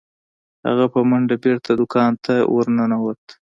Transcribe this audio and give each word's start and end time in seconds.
هغه 0.67 0.85
په 0.93 0.99
منډه 1.09 1.35
بیرته 1.43 1.71
دکان 1.79 2.11
ته 2.25 2.33
ورنوت. 2.55 3.23